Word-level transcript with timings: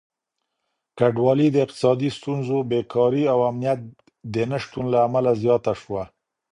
کډوالي 0.97 1.47
د 1.51 1.57
اقتصادي 1.65 2.09
ستونزو، 2.17 2.57
بېکاري 2.69 3.23
او 3.33 3.39
امنيت 3.49 3.79
د 4.33 4.35
نشتون 4.51 4.85
له 4.93 4.99
امله 5.07 5.31
زياته 5.43 5.73
شوه. 5.81 6.03